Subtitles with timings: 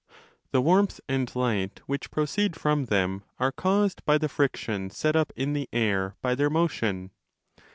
[0.49, 5.15] The warmth and light which proceed from them are caused by the friction 20 set
[5.15, 7.11] up in the air by their motion.